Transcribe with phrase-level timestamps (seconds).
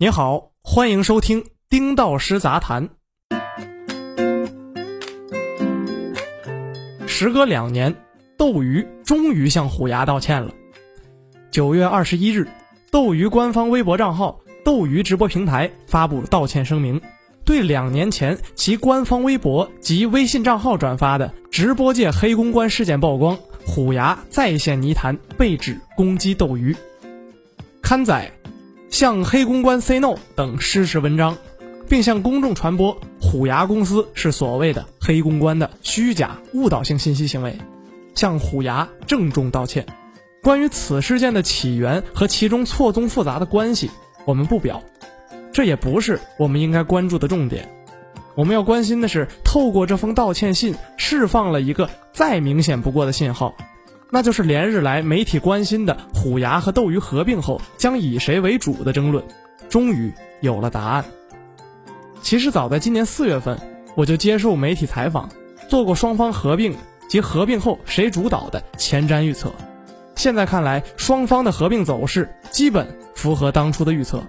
[0.00, 2.90] 您好，欢迎收听丁道师杂谈。
[7.08, 7.92] 时隔两年，
[8.36, 10.52] 斗鱼终于向虎牙道歉了。
[11.50, 12.46] 九月二十一日，
[12.92, 17.00] 斗鱼官方微博账号“斗鱼直播平台”发布道歉声明，
[17.44, 23.36] 对两年前其官方微博及微信账号转发的直播界黑公关事件曝光，
[23.66, 26.76] 虎牙再现泥潭，被指攻击斗鱼，
[27.82, 28.30] 刊载。
[28.90, 31.36] 向黑公关 say no 等失实文章，
[31.88, 37.56] 并向公众传播虎牙公司是所谓的黑公关的虚假误导性信息行为，
[38.14, 39.86] 向虎牙郑重道歉。
[40.42, 43.90] 关于此事件的起源和其中错综复杂的关系，
[44.24, 44.82] 我们不表，
[45.52, 47.68] 这也不是我们应该关注的重点。
[48.34, 53.54] 我们要关心的是，透过这封道歉信，释放了一个再明显不过的信号。
[54.10, 59.22] 那就是连日来媒体关心的虎牙和斗鱼合并后将以谁为主的争论，
[59.68, 61.04] 终于有了答案。
[62.22, 63.58] 其实早在今年四月份，
[63.94, 65.28] 我就接受媒体采访，
[65.68, 66.74] 做过双方合并
[67.08, 69.52] 及合并后谁主导的前瞻预测。
[70.16, 74.22] 现在看来，双方的合并走势基本符合当初的预测。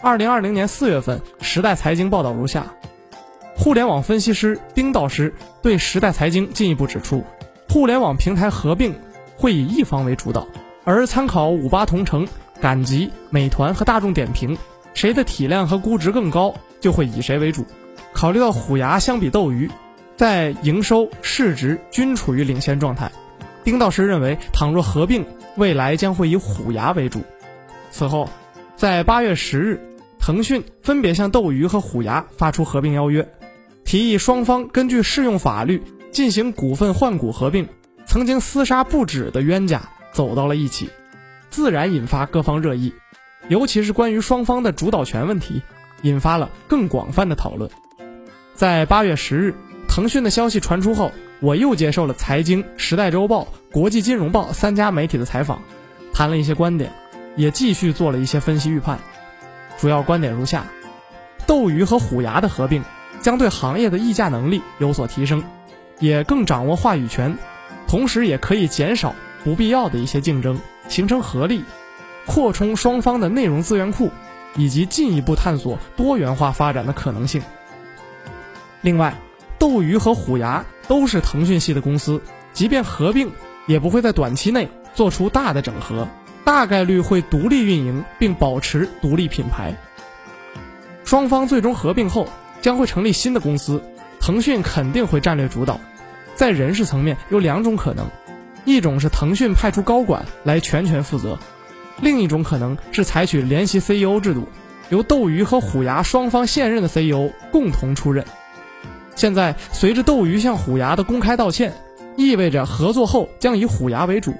[0.00, 2.66] 二零二零年四月份，时代财经报道如下：
[3.54, 5.32] 互联网分析师丁道师
[5.62, 7.22] 对时代财经进一步指出。
[7.74, 8.94] 互联网平台合并
[9.36, 10.46] 会以一方为主导，
[10.84, 12.24] 而参考五八同城、
[12.60, 14.56] 赶集、美团和大众点评，
[14.94, 17.66] 谁的体量和估值更高，就会以谁为主。
[18.12, 19.68] 考虑到虎牙相比斗鱼，
[20.16, 23.10] 在营收、市值均处于领先状态，
[23.64, 27.22] 丁道师认为，倘若合并，未来将会以虎牙为主。
[27.90, 28.28] 此后，
[28.76, 29.80] 在八月十日，
[30.20, 33.28] 腾讯分别向斗鱼和虎牙发出合并邀约，
[33.84, 35.82] 提议双方根据适用法律。
[36.14, 37.68] 进行股份换股合并，
[38.06, 40.88] 曾经厮杀不止的冤家走到了一起，
[41.50, 42.94] 自然引发各方热议，
[43.48, 45.60] 尤其是关于双方的主导权问题，
[46.02, 47.68] 引发了更广泛的讨论。
[48.54, 49.52] 在八月十日，
[49.88, 55.60] 腾讯的消息传出后，我又接受了财经、时代周报、国际金融报三家媒体的采访，
[56.12, 56.92] 谈了一些观点，
[57.34, 58.96] 也继续做了一些分析预判。
[59.80, 60.64] 主要观点如下：
[61.44, 62.84] 斗鱼和虎牙的合并
[63.20, 65.42] 将对行业的议价能力有所提升。
[65.98, 67.36] 也更掌握话语权，
[67.86, 71.64] 同时也可以减少不必要的一些竞争，形成合力，
[72.26, 74.10] 扩充双方的内容资源库，
[74.56, 77.42] 以及进一步探索多元化发展的可能性。
[78.80, 79.14] 另外，
[79.58, 82.20] 斗鱼和虎牙都是腾讯系的公司，
[82.52, 83.30] 即便合并，
[83.66, 86.06] 也不会在短期内做出大的整合，
[86.44, 89.74] 大概率会独立运营并保持独立品牌。
[91.04, 92.28] 双方最终合并后，
[92.60, 93.82] 将会成立新的公司。
[94.24, 95.78] 腾讯肯定会战略主导，
[96.34, 98.06] 在人事层面有两种可能，
[98.64, 101.38] 一种是腾讯派出高管来全权负责，
[102.00, 104.48] 另一种可能是采取联席 CEO 制度，
[104.88, 108.24] 由斗鱼和虎牙双方现任的 CEO 共同出任。
[109.14, 111.74] 现在随着斗鱼向虎牙的公开道歉，
[112.16, 114.32] 意味着合作后将以虎牙为主，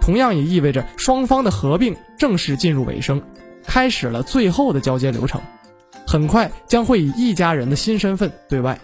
[0.00, 3.20] 同样也意味着双方的合并正式进入尾声，
[3.66, 5.40] 开始了最后的交接流程，
[6.06, 8.78] 很快将会以一家人的新身份对外。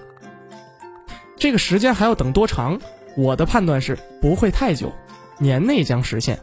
[1.40, 2.78] 这个时间还要等多长？
[3.16, 4.92] 我的判断是不会太久，
[5.38, 6.38] 年内将实现。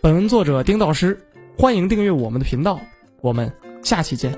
[0.00, 1.22] 本文作者丁道师，
[1.58, 2.80] 欢迎订阅我们的频道，
[3.20, 3.52] 我们
[3.82, 4.32] 下期见。